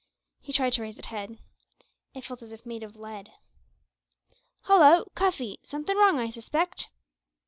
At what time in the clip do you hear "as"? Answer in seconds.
2.41-2.51